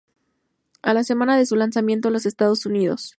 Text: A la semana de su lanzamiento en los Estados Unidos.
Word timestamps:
A 0.81 0.95
la 0.95 1.03
semana 1.03 1.37
de 1.37 1.45
su 1.45 1.55
lanzamiento 1.55 2.07
en 2.07 2.13
los 2.15 2.25
Estados 2.25 2.65
Unidos. 2.65 3.09